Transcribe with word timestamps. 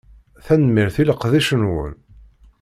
Tanemmirt 0.45 0.97
i 1.01 1.03
leqdic-nwen. 1.03 1.93